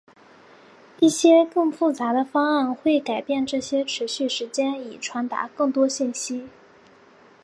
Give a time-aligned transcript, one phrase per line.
[0.99, 6.49] 一些更复杂的方案会改变这些持续时间以传达更多信息。